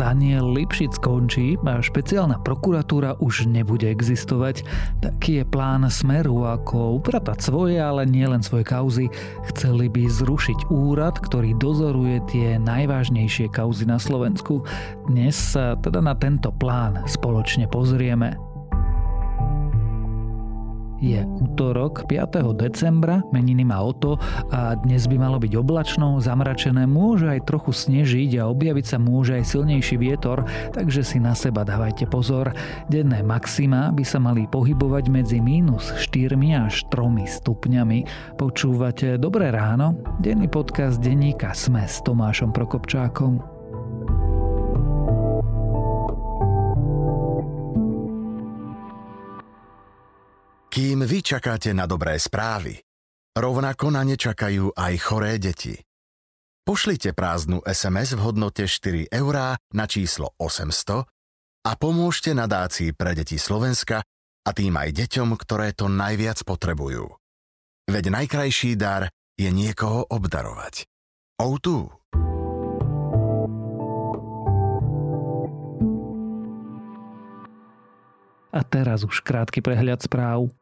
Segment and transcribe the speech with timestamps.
[0.00, 4.64] Daniel Lipšic končí a špeciálna prokuratúra už nebude existovať.
[5.04, 9.12] Taký je plán Smeru, ako upratať svoje, ale nielen svoje kauzy.
[9.52, 14.64] Chceli by zrušiť úrad, ktorý dozoruje tie najvážnejšie kauzy na Slovensku.
[15.04, 18.49] Dnes sa teda na tento plán spoločne pozrieme.
[21.00, 22.52] Je útorok 5.
[22.60, 24.20] decembra, meniny má Oto
[24.52, 29.40] a dnes by malo byť oblačno, zamračené, môže aj trochu snežiť a objaviť sa môže
[29.40, 30.44] aj silnejší vietor,
[30.76, 32.52] takže si na seba dávajte pozor.
[32.92, 38.04] Denné maxima by sa mali pohybovať medzi mínus 4 až 3 stupňami.
[38.36, 39.96] Počúvate Dobré ráno?
[40.20, 43.49] Denný podcast denníka Sme s Tomášom Prokopčákom.
[50.70, 52.78] Kým vy čakáte na dobré správy,
[53.34, 55.74] rovnako na ne čakajú aj choré deti.
[56.62, 61.02] Pošlite prázdnu SMS v hodnote 4 eurá na číslo 800
[61.66, 64.06] a pomôžte nadácii pre deti Slovenska
[64.46, 67.18] a tým aj deťom, ktoré to najviac potrebujú.
[67.90, 70.86] Veď najkrajší dar je niekoho obdarovať.
[71.42, 71.99] O2.
[78.60, 80.52] A teraz už krátky prehľad správ.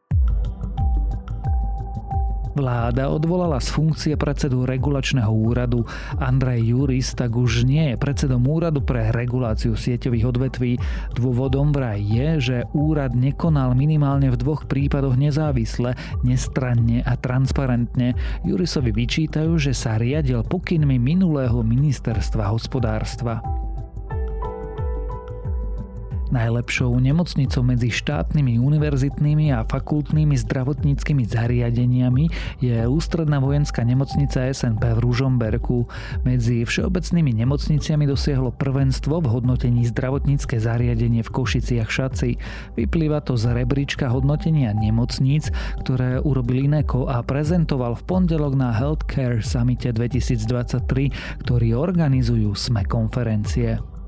[2.55, 5.83] Vláda odvolala z funkcie predsedu regulačného úradu.
[6.17, 10.73] Andrej Juris tak už nie je predsedom úradu pre reguláciu sieťových odvetví.
[11.15, 18.15] Dôvodom vraj je, že úrad nekonal minimálne v dvoch prípadoch nezávisle, nestranne a transparentne.
[18.47, 23.43] Jurisovi vyčítajú, že sa riadil pokynmi minulého ministerstva hospodárstva.
[26.29, 32.29] Najlepšou nemocnicou medzi štátnymi univerzitnými a fakultnými zdravotníckými zariadeniami
[32.61, 35.89] je ústredná vojenská nemocnica SNP v Ružomberku.
[36.21, 42.37] Medzi všeobecnými nemocniciami dosiahlo prvenstvo v hodnotení zdravotnícke zariadenie v Košiciach Šaci.
[42.77, 45.49] Vyplýva to z rebríčka hodnotenia nemocníc,
[45.81, 53.98] ktoré urobil Ineko a prezentoval v pondelok na Healthcare Summite 2023, ktorý organizujú SME konferencie.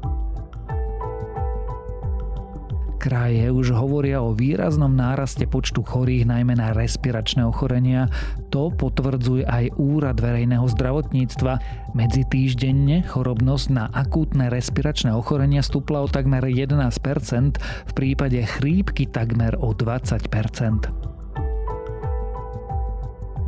[3.01, 8.05] Kraje už hovoria o výraznom náraste počtu chorých najmä na respiračné ochorenia.
[8.53, 11.53] To potvrdzuje aj Úrad verejného zdravotníctva.
[11.97, 17.57] Medzi týždenne chorobnosť na akútne respiračné ochorenia stúpla o takmer 11%,
[17.89, 21.00] v prípade chrípky takmer o 20%.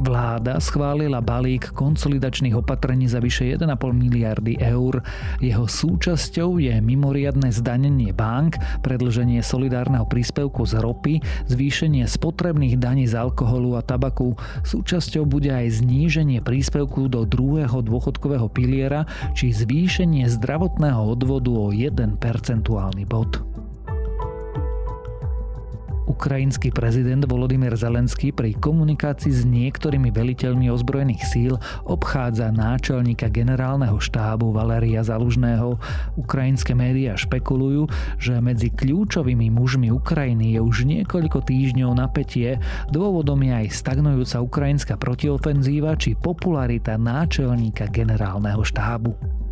[0.03, 4.99] Vláda schválila balík konsolidačných opatrení za vyše 1,5 miliardy eur.
[5.39, 13.15] Jeho súčasťou je mimoriadne zdanenie bank, predlženie solidárneho príspevku z ropy, zvýšenie spotrebných daní z
[13.15, 14.35] alkoholu a tabaku.
[14.67, 22.19] Súčasťou bude aj zníženie príspevku do druhého dôchodkového piliera či zvýšenie zdravotného odvodu o 1
[22.19, 23.62] percentuálny bod.
[26.03, 31.53] Ukrajinský prezident Volodymyr Zelenský pri komunikácii s niektorými veliteľmi ozbrojených síl
[31.87, 35.79] obchádza náčelníka generálneho štábu Valeria Zalužného.
[36.19, 37.87] Ukrajinské médiá špekulujú,
[38.19, 42.59] že medzi kľúčovými mužmi Ukrajiny je už niekoľko týždňov napätie.
[42.91, 49.42] Dôvodom je aj stagnujúca ukrajinská protiofenzíva či popularita náčelníka generálneho štábu.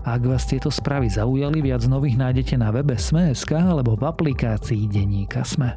[0.00, 5.44] Ak vás tieto správy zaujali, viac nových nájdete na webe Sme.sk alebo v aplikácii Deníka
[5.44, 5.76] Sme.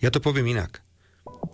[0.00, 0.84] Ja to poviem inak.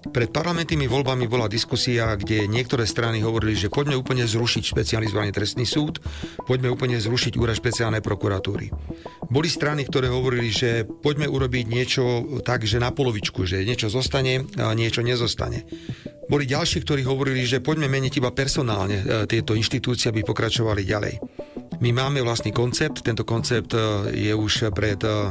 [0.07, 5.67] Pred parlamentnými voľbami bola diskusia, kde niektoré strany hovorili, že poďme úplne zrušiť špecializovaný trestný
[5.67, 5.99] súd,
[6.47, 8.71] poďme úplne zrušiť úrad špeciálnej prokuratúry.
[9.27, 12.03] Boli strany, ktoré hovorili, že poďme urobiť niečo
[12.47, 15.67] tak, že na polovičku, že niečo zostane a niečo nezostane.
[16.27, 21.15] Boli ďalší, ktorí hovorili, že poďme meniť iba personálne e, tieto inštitúcie, aby pokračovali ďalej.
[21.79, 25.31] My máme vlastný koncept, tento koncept e, je už pred e,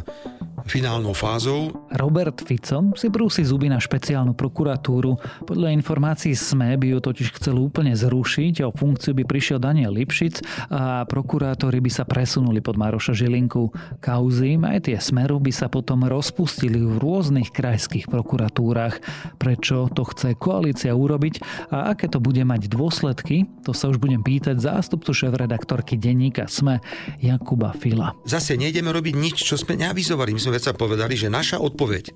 [0.65, 1.69] finálnou fázou.
[1.93, 5.17] Robert Fico si brúsi zuby na špeciálnu prokuratúru.
[5.45, 10.41] Podľa informácií SME by ju totiž chcel úplne zrušiť, o funkciu by prišiel Daniel Lipšic
[10.73, 13.69] a prokurátori by sa presunuli pod Maroša Žilinku.
[14.01, 18.97] Kauzy, aj tie Smeru, by sa potom rozpustili v rôznych krajských prokuratúrach.
[19.37, 24.25] Prečo to chce koalícia urobiť a aké to bude mať dôsledky, to sa už budem
[24.25, 26.81] pýtať zástupcu šéf-redaktorky denníka SME
[27.21, 28.17] Jakuba Fila.
[28.25, 30.33] Zase nejdeme robiť nič, čo sme neavizovali.
[30.33, 32.15] My sme veca povedali, že naša odpoveď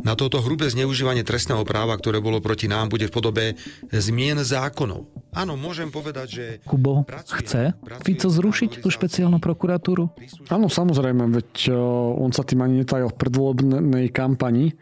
[0.00, 3.44] na toto hrubé zneužívanie trestného práva, ktoré bolo proti nám, bude v podobe
[3.92, 5.08] zmien zákonov.
[5.36, 6.44] Áno, môžem povedať, že...
[6.64, 10.08] Kubo pracuje, chce pracuje Fico zrušiť tú špeciálnu prokuratúru?
[10.48, 11.76] Áno, samozrejme, veď
[12.16, 14.72] on sa tým ani netajil v predvolebnej kampani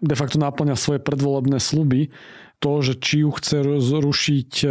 [0.00, 2.12] de facto naplňa svoje predvolebné sluby.
[2.56, 4.68] To, že či ju chce zrušiť, e,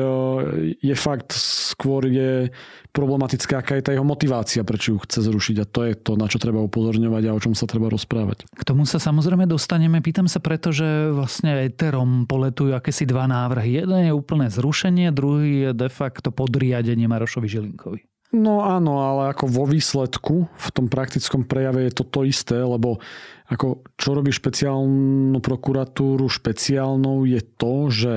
[0.81, 2.49] je fakt skôr je
[2.95, 5.55] problematické, aká je tá jeho motivácia, prečo ju chce zrušiť.
[5.61, 8.49] A to je to, na čo treba upozorňovať a o čom sa treba rozprávať.
[8.49, 10.01] K tomu sa samozrejme dostaneme.
[10.01, 13.85] Pýtam sa preto, že vlastne Eterom poletujú akési dva návrhy.
[13.85, 18.14] Jeden je úplné zrušenie, druhý je de facto podriadenie Marošovi Žilinkovi.
[18.33, 22.97] No áno, ale ako vo výsledku, v tom praktickom prejave je to to isté, lebo
[23.45, 28.13] ako čo robí špeciálnu prokuratúru špeciálnou je to, že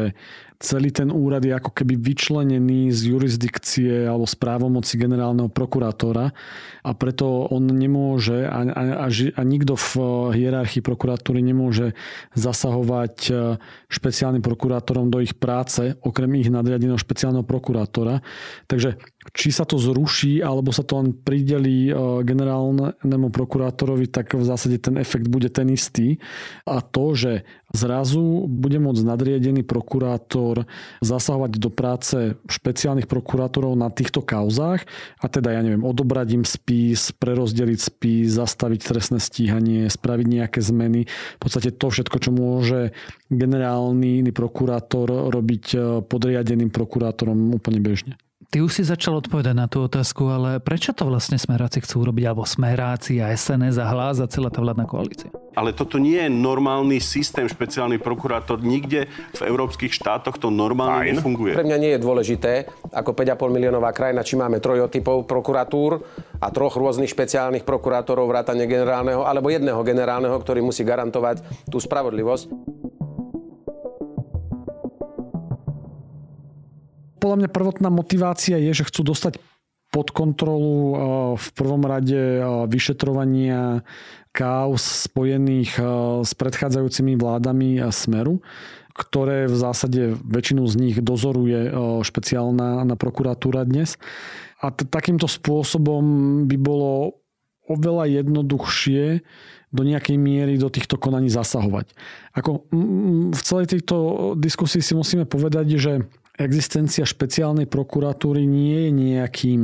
[0.59, 6.35] celý ten úrad je ako keby vyčlenený z jurisdikcie alebo z právomoci generálneho prokurátora
[6.83, 9.93] a preto on nemôže a, a, a, a nikto v
[10.35, 11.95] hierarchii prokuratúry nemôže
[12.35, 13.33] zasahovať e,
[13.87, 18.19] špeciálnym prokurátorom do ich práce, okrem ich nadriadeného špeciálneho prokurátora.
[18.67, 18.99] Takže
[19.37, 21.93] či sa to zruší, alebo sa to len prideli e,
[22.27, 26.19] generálnemu prokurátorovi, tak v zásade ten efekt bude ten istý.
[26.67, 30.65] A to, že zrazu bude môcť nadriedený prokurátor
[31.05, 32.17] zasahovať do práce
[32.49, 34.89] špeciálnych prokurátorov na týchto kauzách
[35.21, 41.05] a teda, ja neviem, odobrať im spis, prerozdeliť spis, zastaviť trestné stíhanie, spraviť nejaké zmeny.
[41.09, 42.97] V podstate to všetko, čo môže
[43.29, 48.15] generálny prokurátor robiť e, podriadeným prokurátorom úplne bežne.
[48.49, 52.33] Ty už si začal odpovedať na tú otázku, ale prečo to vlastne smeráci chcú robiť,
[52.33, 55.29] alebo smeráci a SNS a hlas a celá tá vládna koalícia?
[55.59, 58.63] Ale toto nie je normálny systém, špeciálny prokurátor.
[58.63, 61.19] Nikde v európskych štátoch to normálne Fajn.
[61.19, 61.53] nefunguje.
[61.59, 62.53] Pre mňa nie je dôležité,
[62.95, 65.99] ako 5,5 miliónová krajina, či máme trojotypov prokuratúr
[66.39, 72.78] a troch rôznych špeciálnych prokurátorov, vrátane generálneho, alebo jedného generálneho, ktorý musí garantovať tú spravodlivosť.
[77.19, 79.43] Podľa mňa prvotná motivácia je, že chcú dostať
[79.89, 80.97] pod kontrolu eh,
[81.37, 83.83] v prvom rade eh, vyšetrovania
[84.33, 85.85] kaos spojených eh,
[86.23, 88.45] s predchádzajúcimi vládami a Smeru,
[88.93, 91.71] ktoré v zásade väčšinu z nich dozoruje
[92.03, 93.95] špeciálna na prokuratúra dnes.
[94.59, 96.03] A t- takýmto spôsobom
[96.51, 97.23] by bolo
[97.71, 99.23] oveľa jednoduchšie
[99.71, 101.95] do nejakej miery do týchto konaní zasahovať.
[102.35, 102.67] Ako
[103.31, 103.97] v celej tejto
[104.35, 105.93] diskusii si musíme povedať, že
[106.39, 109.63] existencia špeciálnej prokuratúry nie je nejakým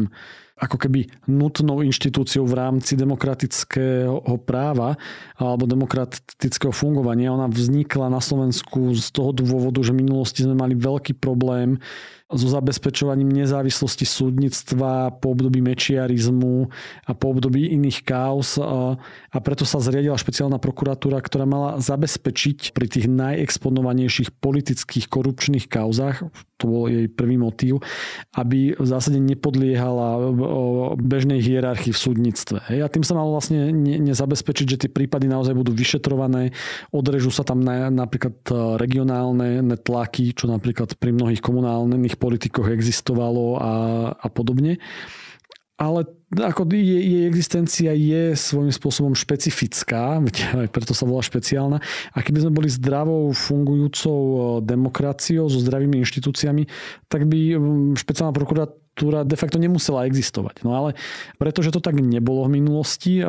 [0.54, 4.94] ako keby nutnou inštitúciou v rámci demokratického práva
[5.34, 7.34] alebo demokratického fungovania.
[7.34, 11.82] Ona vznikla na Slovensku z toho dôvodu, že v minulosti sme mali veľký problém
[12.32, 16.72] so zabezpečovaním nezávislosti súdnictva po období mečiarizmu
[17.04, 22.86] a po období iných kaos a preto sa zriadila špeciálna prokuratúra, ktorá mala zabezpečiť pri
[22.88, 27.82] tých najexponovanejších politických korupčných kauzách, to bol jej prvý motív,
[28.32, 30.32] aby v zásade nepodliehala
[30.96, 32.58] bežnej hierarchii v súdnictve.
[32.80, 36.56] A tým sa malo vlastne nezabezpečiť, že tie prípady naozaj budú vyšetrované,
[36.88, 38.38] odrežú sa tam napríklad
[38.80, 43.72] regionálne tlaky, čo napríklad pri mnohých komunálnych politikoch existovalo a,
[44.16, 44.80] a podobne.
[45.74, 50.22] Ale ako jej, jej existencia je svojím spôsobom špecifická,
[50.62, 51.82] aj preto sa volá špeciálna.
[52.14, 54.18] A keby sme boli zdravou, fungujúcou
[54.62, 56.70] demokraciou, so zdravými inštitúciami,
[57.10, 57.58] tak by
[57.98, 60.62] špeciálna prokuratúra de facto nemusela existovať.
[60.62, 60.94] No ale
[61.36, 63.20] pretože to tak nebolo v minulosti,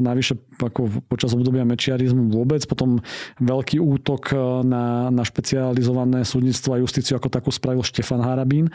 [0.00, 3.02] navyše ako počas obdobia mečiarizmu vôbec, potom
[3.42, 4.30] veľký útok
[4.62, 8.70] na, na špecializované súdnictvo a justíciu ako takú spravil Štefan Harabín,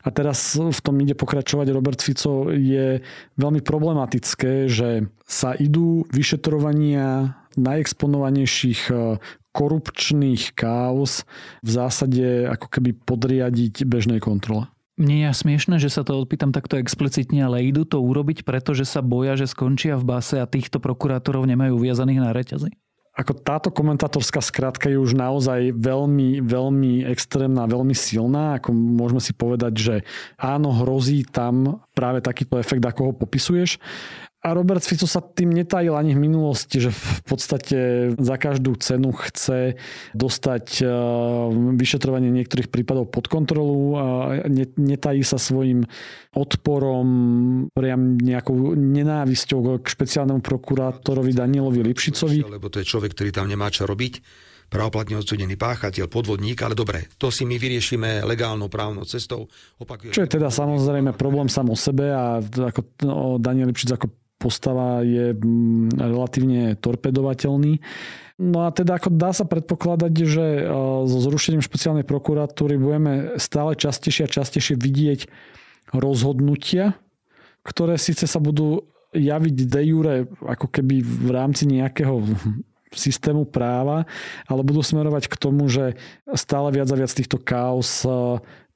[0.00, 3.04] a teraz v tom ide pokračovať Robert Fico, je
[3.36, 9.20] veľmi problematické, že sa idú vyšetrovania najexponovanejších e,
[9.52, 11.28] korupčných káuz
[11.60, 14.70] v zásade ako keby podriadiť bežnej kontrole.
[14.98, 19.00] Mne je smiešne, že sa to odpýtam takto explicitne, ale idú to urobiť, pretože sa
[19.00, 22.70] boja, že skončia v base a týchto prokurátorov nemajú viazaných na reťazy?
[23.10, 28.56] ako táto komentátorská skratka je už naozaj veľmi, veľmi extrémna, veľmi silná.
[28.56, 29.94] Ako môžeme si povedať, že
[30.40, 33.76] áno, hrozí tam práve takýto efekt, ako ho popisuješ.
[34.40, 37.76] A Robert Fico sa tým netajil ani v minulosti, že v podstate
[38.16, 39.76] za každú cenu chce
[40.16, 40.84] dostať e,
[41.76, 44.00] vyšetrovanie niektorých prípadov pod kontrolu.
[44.80, 45.84] Netají sa svojim
[46.32, 47.06] odporom,
[47.76, 52.40] priam nejakou nenávisťou k špeciálnemu prokurátorovi Danielovi Lipšicovi.
[52.40, 54.24] Lebo to je človek, ktorý tam nemá čo robiť
[54.70, 59.50] právoplatne odsudený páchateľ, podvodník, ale dobre, to si my vyriešime legálnou právnou cestou.
[59.82, 60.14] Opakujem.
[60.14, 65.04] Čo je teda samozrejme problém sám o sebe a ako no, Daniel Lipšic ako postava
[65.04, 67.84] je mm, relatívne torpedovateľný.
[68.40, 70.62] No a teda ako dá sa predpokladať, že e,
[71.04, 75.28] so zrušením špeciálnej prokuratúry budeme stále častejšie a častejšie vidieť
[75.92, 76.96] rozhodnutia,
[77.68, 82.24] ktoré síce sa budú javiť de jure ako keby v rámci nejakého
[82.94, 84.08] systému práva,
[84.48, 85.94] ale budú smerovať k tomu, že
[86.34, 88.02] stále viac a viac týchto chaos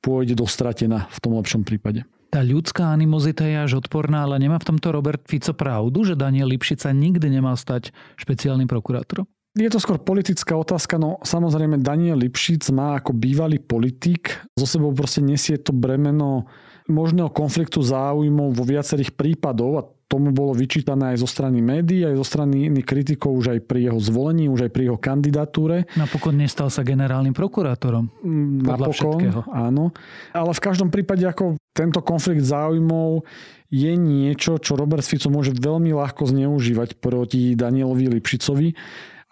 [0.04, 2.04] pôjde dostratená v tom lepšom prípade.
[2.34, 6.50] Tá ľudská animozita je až odporná, ale nemá v tomto Robert Fico pravdu, že Daniel
[6.50, 9.22] Lipšica nikdy nemal stať špeciálnym prokurátorom?
[9.54, 14.90] Je to skôr politická otázka, no samozrejme Daniel Lipšic má ako bývalý politik, zo sebou
[14.90, 16.50] proste nesie to bremeno
[16.90, 22.16] možného konfliktu záujmov vo viacerých prípadov a tomu bolo vyčítané aj zo strany médií, aj
[22.20, 25.88] zo strany iných kritikov už aj pri jeho zvolení, už aj pri jeho kandidatúre.
[25.96, 28.12] Napokon nestal sa generálnym prokurátorom.
[28.22, 29.40] Mm, napokon, všetkého.
[29.50, 29.90] áno.
[30.36, 33.26] Ale v každom prípade ako tento konflikt záujmov
[33.74, 38.68] je niečo, čo Robert Fico môže veľmi ľahko zneužívať proti Danielovi Lipšicovi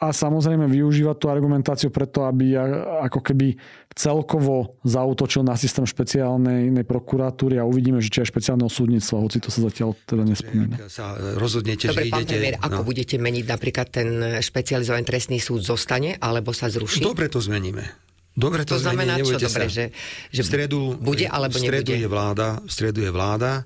[0.02, 2.58] a samozrejme využívať tú argumentáciu preto, aby
[3.06, 3.54] ako keby
[3.94, 9.54] celkovo zautočil na systém špeciálnej prokuratúry a uvidíme, že či aj špeciálneho súdnictva, hoci to
[9.54, 10.74] sa zatiaľ teda nespomína.
[10.90, 12.34] Sa rozhodnete, Dobre, že idete...
[12.34, 12.86] Premiér, ako no.
[12.88, 14.08] budete meniť napríklad ten
[14.42, 16.98] špecializovaný trestný súd zostane alebo sa zruší?
[17.06, 17.86] Dobre to zmeníme.
[18.34, 19.38] Dobre to, to znamená čo?
[19.38, 19.94] Dobre, že,
[20.34, 22.02] že v stredu, bude alebo v stredu nebude?
[22.02, 23.62] Je vláda, v stredu je vláda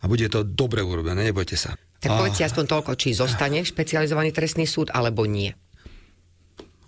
[0.00, 1.76] a bude to dobre urobené, nebojte sa.
[2.00, 5.52] Tak povedzte aspoň toľko, či zostane špecializovaný trestný súd, alebo nie.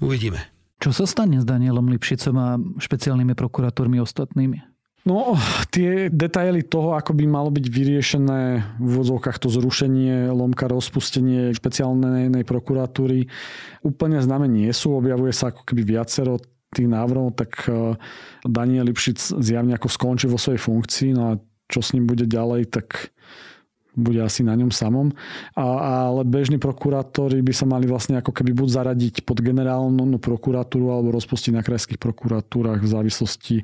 [0.00, 0.48] Uvidíme.
[0.82, 4.72] Čo sa stane s Danielom Lipšicom a špeciálnymi prokurátormi ostatnými?
[5.02, 5.34] No,
[5.74, 8.40] tie detaily toho, ako by malo byť vyriešené
[8.78, 13.26] v úvodzovkách to zrušenie, lomka, rozpustenie špeciálnej prokuratúry,
[13.82, 14.94] úplne známe nie sú.
[14.94, 16.38] Objavuje sa ako keby viacero
[16.70, 17.98] tých návrhov, tak eh,
[18.46, 22.70] Daniel Lipšic zjavne ako skončí vo svojej funkcii, no a čo s ním bude ďalej,
[22.70, 23.10] tak
[23.92, 25.12] bude asi na ňom samom.
[25.52, 30.92] A, ale bežní prokurátori by sa mali vlastne ako keby buď zaradiť pod generálnu prokuratúru
[30.92, 33.56] alebo rozpustiť na krajských prokuratúrach v závislosti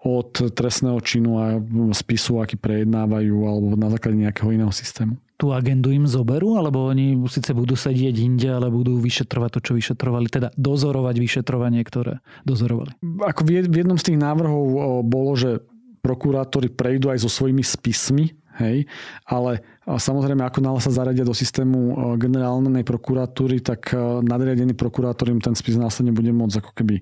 [0.00, 1.60] od trestného činu a
[1.92, 5.20] spisu, aký prejednávajú alebo na základe nejakého iného systému.
[5.36, 9.72] Tú agendu im zoberú, alebo oni síce budú sedieť inde, ale budú vyšetrovať to, čo
[9.76, 12.96] vyšetrovali, teda dozorovať vyšetrovanie, ktoré dozorovali.
[13.00, 15.64] Ako v jednom z tých návrhov bolo, že
[16.00, 18.84] prokurátori prejdú aj so svojimi spismi Hej?
[19.24, 25.56] Ale samozrejme, ako náhle sa zaradia do systému generálnej prokuratúry, tak nadriadený prokurátor im ten
[25.56, 27.00] spis následne bude môcť ako keby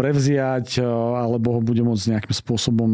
[0.00, 2.90] prevziať alebo ho bude môcť nejakým spôsobom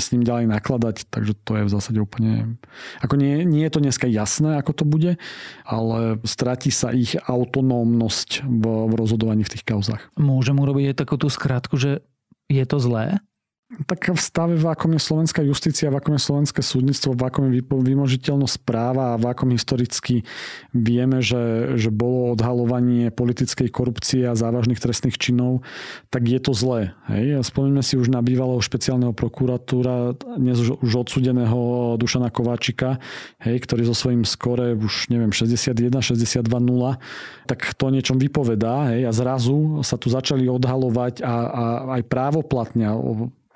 [0.00, 1.04] s ním ďalej nakladať.
[1.12, 2.56] Takže to je v zásade úplne...
[3.04, 5.20] Ako nie, nie je to dneska jasné, ako to bude,
[5.68, 10.08] ale stratí sa ich autonómnosť v, v rozhodovaní v tých kauzach.
[10.16, 12.00] Môžem urobiť aj takú tú skratku, že
[12.48, 13.20] je to zlé?
[13.66, 17.50] Tak v stave, v akom je slovenská justícia, v akom je slovenské súdnictvo, v akom
[17.50, 20.22] je vymožiteľnosť práva a v akom historicky
[20.70, 25.66] vieme, že, že bolo odhalovanie politickej korupcie a závažných trestných činov,
[26.14, 26.94] tak je to zlé.
[27.10, 27.42] Hej?
[27.42, 33.02] Spomíname si už na bývalého špeciálneho prokuratúra, dnes už, už odsudeného Dušana Kováčika,
[33.42, 37.02] hej, ktorý so svojím skore už neviem 61, 62, 0,
[37.50, 39.10] tak to niečom vypovedá hej?
[39.10, 41.64] a zrazu sa tu začali odhalovať a, a
[41.98, 42.94] aj právoplatňa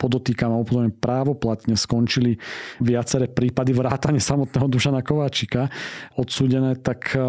[0.00, 2.40] podotýkam a upozorňujem, právoplatne skončili
[2.80, 5.68] viaceré prípady vrátane samotného Dušana Kováčika
[6.16, 7.20] odsúdené, tak e,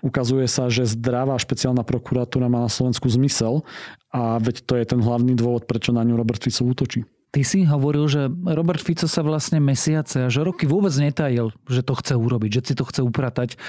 [0.00, 3.60] ukazuje sa, že zdravá špeciálna prokuratúra má na Slovensku zmysel
[4.08, 7.04] a veď to je ten hlavný dôvod, prečo na ňu Robert Fico útočí.
[7.28, 11.84] Ty si hovoril, že Robert Fico sa vlastne mesiace a že roky vôbec netajil, že
[11.84, 13.60] to chce urobiť, že si to chce upratať.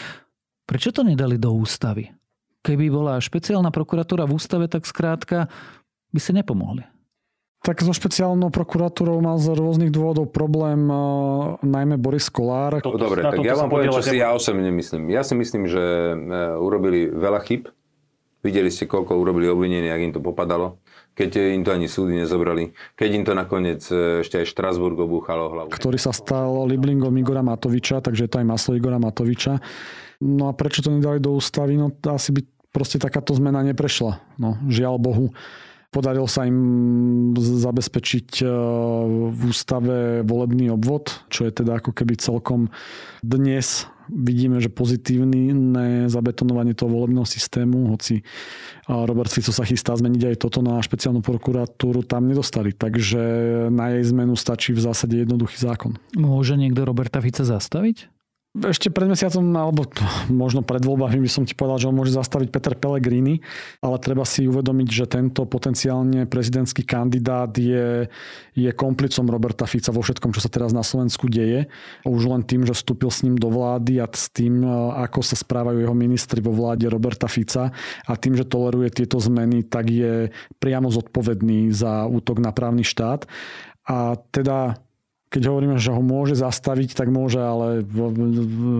[0.63, 2.15] Prečo to nedali do ústavy?
[2.63, 5.51] Keby bola špeciálna prokuratúra v ústave, tak skrátka
[6.15, 6.87] by si nepomohli.
[7.59, 12.79] Tak so špeciálnou prokuratúrou mal z rôznych dôvodov problém uh, najmä Boris Kolár.
[12.79, 15.11] No, dobre, tak ja vám poviem, čo si ja osobne myslím.
[15.11, 15.83] Ja si myslím, že
[16.15, 17.67] uh, urobili veľa chyb.
[18.39, 20.79] Videli ste, koľko urobili obvinení, ak im to popadalo.
[21.19, 22.71] Keď im to ani súdy nezobrali.
[22.95, 25.67] Keď im to nakoniec uh, ešte aj Štrasburg obúchalo hlavu.
[25.75, 29.59] Ktorý sa stal Liblingom Igora Matoviča, takže je to aj maslo Igora Matoviča.
[30.23, 31.75] No a prečo to nedali do ústavy?
[31.75, 32.39] No asi by
[32.71, 34.23] proste takáto zmena neprešla.
[34.39, 35.35] No, žiaľ Bohu.
[35.89, 38.47] Podarilo sa im zabezpečiť e,
[39.33, 42.69] v ústave volebný obvod, čo je teda ako keby celkom
[43.25, 48.23] dnes vidíme, že pozitívne zabetonovanie toho volebného systému, hoci e,
[48.85, 52.69] Robert Fico sa chystá zmeniť aj toto na špeciálnu prokuratúru, tam nedostali.
[52.69, 53.21] Takže
[53.73, 55.97] na jej zmenu stačí v zásade jednoduchý zákon.
[56.13, 58.18] Môže niekto Roberta Fica zastaviť?
[58.49, 59.85] Ešte pred mesiacom, alebo
[60.33, 63.45] možno pred voľbami by som ti povedal, že ho môže zastaviť Peter Pellegrini,
[63.77, 68.09] ale treba si uvedomiť, že tento potenciálne prezidentský kandidát je,
[68.57, 71.69] je komplicom Roberta Fica vo všetkom, čo sa teraz na Slovensku deje.
[72.09, 74.65] Už len tým, že vstúpil s ním do vlády a s tým,
[74.97, 77.69] ako sa správajú jeho ministri vo vláde Roberta Fica
[78.09, 83.29] a tým, že toleruje tieto zmeny, tak je priamo zodpovedný za útok na právny štát.
[83.85, 84.81] A teda
[85.29, 87.85] keď hovoríme, že ho môže zastaviť, tak môže, ale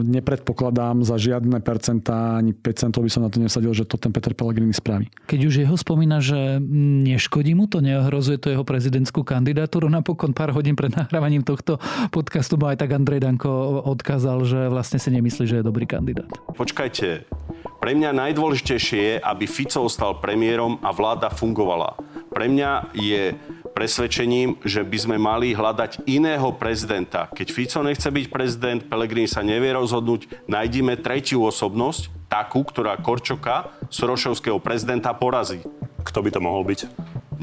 [0.10, 4.10] nepredpokladám za žiadne percentá, ani 5 centov by som na to nesadil, že to ten
[4.10, 5.14] Peter Pellegrini spraví.
[5.30, 6.58] Keď už jeho spomína, že
[7.06, 11.78] neškodí mu to, neohrozuje to jeho prezidentskú kandidatúru, napokon pár hodín pred nahrávaním tohto
[12.10, 16.34] podcastu ma aj tak Andrej Danko odkázal, že vlastne si nemyslí, že je dobrý kandidát.
[16.58, 17.30] Počkajte,
[17.78, 21.94] pre mňa najdôležitejšie je, aby Fico ostal premiérom a vláda fungovala.
[22.34, 23.38] Pre mňa je
[23.70, 26.04] presvedčením, že by sme mali hľadať
[26.40, 27.28] iného prezidenta.
[27.36, 33.76] Keď Fico nechce byť prezident, Pelegrini sa nevie rozhodnúť, nájdime tretiu osobnosť, takú, ktorá Korčoka,
[33.92, 35.60] Sorošovského prezidenta, porazí.
[36.08, 36.88] Kto by to mohol byť?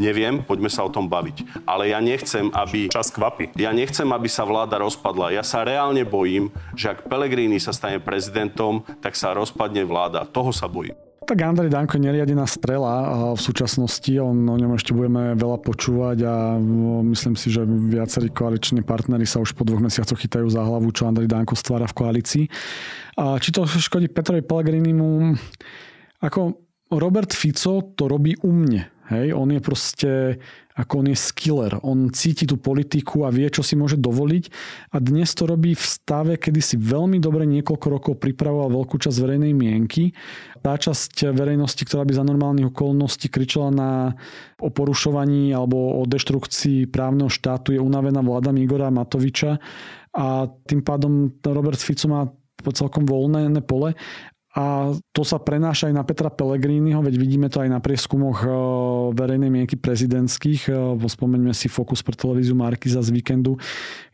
[0.01, 1.69] Neviem, poďme sa o tom baviť.
[1.69, 2.89] Ale ja nechcem, aby...
[2.89, 3.53] Čas kvapy.
[3.61, 5.37] Ja nechcem, aby sa vláda rozpadla.
[5.37, 10.25] Ja sa reálne bojím, že ak Pelegrini sa stane prezidentom, tak sa rozpadne vláda.
[10.25, 10.97] Toho sa bojím.
[11.27, 16.23] Tak Andrej Danko je neriadená strela v súčasnosti, on, o ňom ešte budeme veľa počúvať
[16.23, 16.55] a
[17.03, 21.11] myslím si, že viacerí koaliční partnery sa už po dvoch mesiacoch chytajú za hlavu, čo
[21.11, 22.45] Andrej Danko stvára v koalícii.
[23.19, 25.35] A či to škodí Petrovi Pellegrinimu,
[26.23, 26.63] ako
[26.95, 28.96] Robert Fico to robí u mne.
[29.07, 30.11] Hej, on je proste,
[30.75, 31.73] ako on je skiller.
[31.87, 34.45] On cíti tú politiku a vie, čo si môže dovoliť.
[34.91, 39.17] A dnes to robí v stave, kedy si veľmi dobre niekoľko rokov pripravoval veľkú časť
[39.23, 40.11] verejnej mienky.
[40.59, 43.91] Tá časť verejnosti, ktorá by za normálnych okolností kričala na,
[44.59, 49.63] o porušovaní alebo o deštrukcii právneho štátu, je unavená vládami Igora Matoviča.
[50.19, 52.27] A tým pádom Robert Fico má
[52.75, 53.95] celkom voľné pole
[54.57, 58.49] a to sa prenáša aj na Petra Pellegriniho, veď vidíme to aj na prieskumoch e,
[59.13, 60.73] verejnej mienky prezidentských.
[60.73, 63.61] E, spomeňme si Fokus pre televíziu Markiza z víkendu,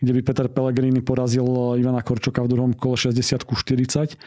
[0.03, 1.47] kde by Peter Pellegrini porazil
[1.79, 4.19] Ivana Korčoka v druhom kole 60 40.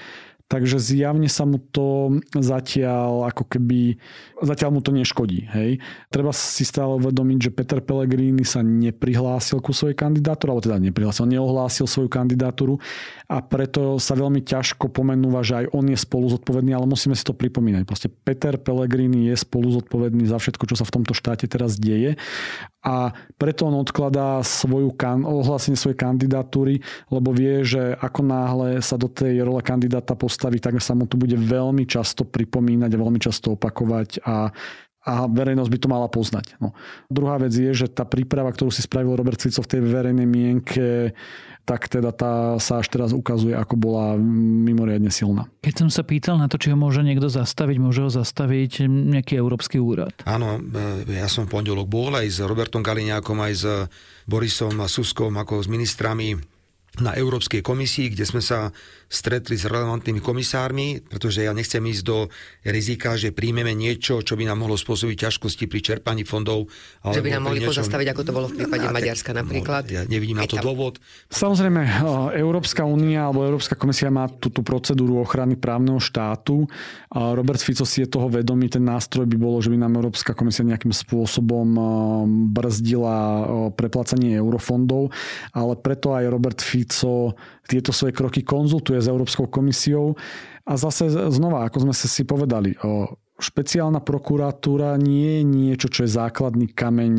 [0.46, 3.98] Takže zjavne sa mu to zatiaľ ako keby,
[4.46, 5.50] zatiaľ mu to neškodí.
[5.50, 5.82] Hej.
[6.14, 11.26] Treba si stále uvedomiť, že Peter Pellegrini sa neprihlásil ku svojej kandidatúre, alebo teda neprihlásil,
[11.26, 12.78] neohlásil svoju kandidatúru
[13.26, 17.26] a preto sa veľmi ťažko pomenúva, že aj on je spolu zodpovedný, ale musíme si
[17.26, 17.82] to pripomínať.
[17.90, 22.22] Proste Peter Pellegrini je spolu zodpovedný za všetko, čo sa v tomto štáte teraz deje
[22.86, 28.94] a preto on odkladá svoju kan- ohlásenie svojej kandidatúry, lebo vie, že ako náhle sa
[28.94, 33.20] do tej role kandidáta postaví, tak sa mu tu bude veľmi často pripomínať a veľmi
[33.24, 34.52] často opakovať a
[35.06, 36.58] a verejnosť by to mala poznať.
[36.58, 36.74] No.
[37.14, 41.14] Druhá vec je, že tá príprava, ktorú si spravil Robert Fico v tej verejnej mienke,
[41.62, 44.18] tak teda tá sa až teraz ukazuje, ako bola
[44.66, 45.46] mimoriadne silná.
[45.62, 49.38] Keď som sa pýtal na to, či ho môže niekto zastaviť, môže ho zastaviť nejaký
[49.38, 50.14] európsky úrad.
[50.26, 53.66] Áno, e, ja som v pondelok bol aj s Robertom Galiňákom, aj s
[54.26, 56.34] Borisom a Suskom, ako s ministrami
[57.02, 58.72] na Európskej komisii, kde sme sa
[59.16, 62.28] stretli s relevantnými komisármi, pretože ja nechcem ísť do
[62.68, 66.68] rizika, že príjmeme niečo, čo by nám mohlo spôsobiť ťažkosti pri čerpaní fondov.
[67.02, 67.72] Že by nám mohli niečo...
[67.72, 69.88] pozastaviť, ako to bolo v prípade Maďarska napríklad.
[69.88, 70.68] No, ja nevidím na to tam.
[70.68, 71.00] dôvod.
[71.32, 72.04] Samozrejme,
[72.36, 76.68] Európska únia alebo Európska komisia má túto procedúru ochrany právneho štátu.
[77.16, 78.68] Robert Fico si je toho vedomý.
[78.68, 81.68] Ten nástroj by bolo, že by nám Európska komisia nejakým spôsobom
[82.52, 83.18] brzdila
[83.72, 85.16] preplácanie eurofondov,
[85.56, 90.14] ale preto aj Robert Fico tieto svoje kroky konzultuje s Európskou komisiou.
[90.66, 92.74] A zase znova, ako sme si povedali,
[93.38, 97.14] špeciálna prokuratúra nie je niečo, čo je základný kameň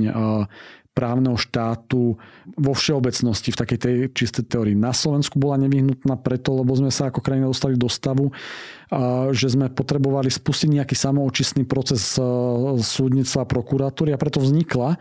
[0.97, 2.17] právneho štátu
[2.57, 4.73] vo všeobecnosti, v takej tej čistej teórii.
[4.73, 8.33] Na Slovensku bola nevyhnutná preto, lebo sme sa ako krajina dostali do stavu,
[9.37, 12.17] že sme potrebovali spustiť nejaký samoočistný proces
[12.81, 14.97] súdnictva a prokuratúry a preto vznikla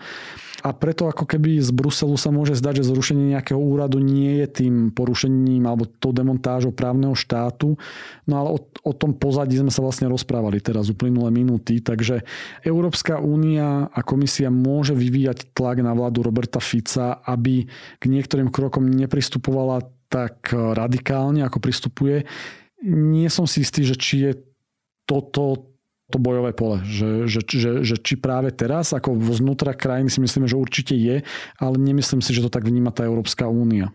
[0.65, 4.65] a preto ako keby z Bruselu sa môže zdať, že zrušenie nejakého úradu nie je
[4.65, 7.77] tým porušením alebo tou demontážou právneho štátu.
[8.25, 11.85] No ale o, o tom pozadí sme sa vlastne rozprávali teraz uplynulé minúty.
[11.85, 12.25] Takže
[12.65, 17.69] Európska únia a komisia môže vyvíjať tlak na vládu Roberta Fica, aby
[18.01, 22.25] k niektorým krokom nepristupovala tak radikálne, ako pristupuje.
[22.81, 24.31] Nie som si istý, že či je
[25.05, 25.74] toto
[26.13, 26.85] to bojové pole.
[26.85, 31.25] Že, že, že, že či práve teraz, ako vnútra krajiny si myslíme, že určite je,
[31.57, 33.89] ale nemyslím si, že to tak vníma tá Európska únia.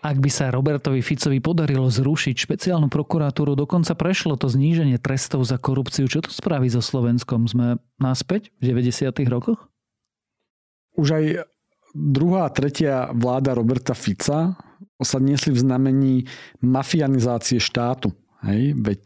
[0.00, 5.60] Ak by sa Robertovi Ficovi podarilo zrušiť špeciálnu prokuratúru, dokonca prešlo to zníženie trestov za
[5.60, 7.44] korupciu, čo to spraví so Slovenskom?
[7.44, 9.12] Sme naspäť v 90.
[9.28, 9.68] rokoch?
[10.96, 11.24] Už aj
[11.92, 14.56] druhá tretia vláda Roberta Fica
[15.04, 16.14] sa dnesli v znamení
[16.64, 18.16] mafianizácie štátu.
[18.40, 18.80] Hej?
[18.80, 19.04] Veď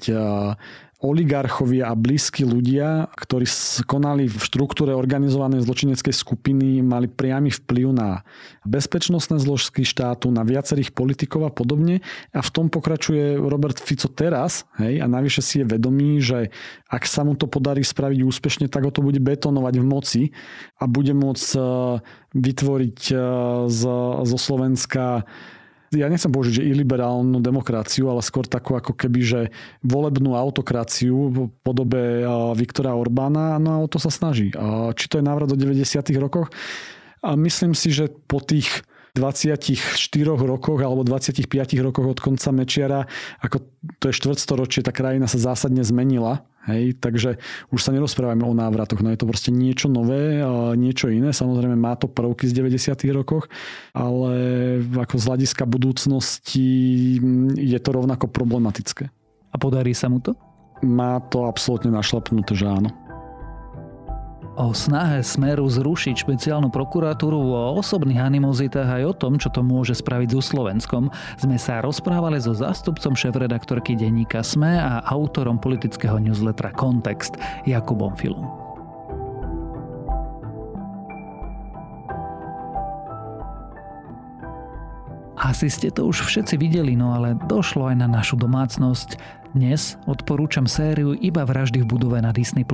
[1.05, 3.45] oligarchovia a blízki ľudia, ktorí
[3.85, 8.25] konali v štruktúre organizovanej zločineckej skupiny, mali priamy vplyv na
[8.65, 12.01] bezpečnostné zložky štátu, na viacerých politikov a podobne.
[12.33, 16.49] A v tom pokračuje Robert Fico teraz hej, a navyše si je vedomý, že
[16.89, 20.23] ak sa mu to podarí spraviť úspešne, tak ho to bude betonovať v moci
[20.81, 21.61] a bude môcť e,
[22.33, 23.17] vytvoriť e,
[24.25, 25.29] zo Slovenska
[25.97, 29.41] ja nechcem použiť, že iliberálnu demokraciu, ale skôr takú ako keby, že
[29.87, 32.27] volebnú autokraciu v podobe
[32.59, 34.51] Viktora Orbána, no a o to sa snaží.
[34.99, 35.81] Či to je návrat do 90.
[36.19, 36.51] rokoch?
[37.25, 39.79] A myslím si, že po tých 24
[40.27, 41.47] rokoch alebo 25
[41.79, 43.07] rokoch od konca Mečiara,
[43.39, 43.63] ako
[44.03, 46.43] to je štvrtstoročie, tá krajina sa zásadne zmenila.
[46.65, 47.37] Hej, takže
[47.77, 50.41] už sa nerozprávame o návratoch, no je to proste niečo nové,
[50.81, 51.29] niečo iné.
[51.29, 53.05] Samozrejme má to prvky z 90.
[53.13, 53.53] rokoch,
[53.93, 54.33] ale
[54.97, 56.69] ako z hľadiska budúcnosti
[57.61, 59.13] je to rovnako problematické.
[59.53, 60.33] A podarí sa mu to?
[60.81, 62.89] Má to absolútne našlapnuté, že áno.
[64.55, 69.99] O snahe Smeru zrušiť špeciálnu prokuratúru, o osobných animozitách aj o tom, čo to môže
[69.99, 76.71] spraviť so Slovenskom, sme sa rozprávali so zástupcom šéf-redaktorky denníka SME a autorom politického newslettera
[76.71, 77.35] Kontext
[77.67, 78.47] Jakubom Filom.
[85.35, 89.43] Asi ste to už všetci videli, no ale došlo aj na našu domácnosť.
[89.55, 92.67] Dnes odporúčam sériu iba vraždy v budove na Disney+.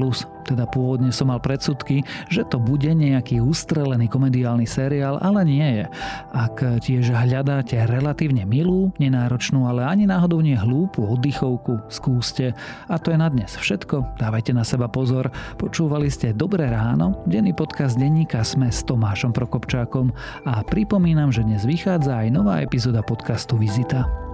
[0.49, 2.01] Teda pôvodne som mal predsudky,
[2.33, 5.85] že to bude nejaký ustrelený komediálny seriál, ale nie je.
[6.33, 12.57] Ak tiež hľadáte relatívne milú, nenáročnú, ale ani náhodou nie hlúpu oddychovku, skúste.
[12.89, 14.17] A to je na dnes všetko.
[14.17, 15.29] Dávajte na seba pozor.
[15.61, 20.17] Počúvali ste Dobré ráno, denný podcast denníka Sme s Tomášom Prokopčákom
[20.49, 24.30] a pripomínam, že dnes vychádza aj nová epizóda podcastu Vizita.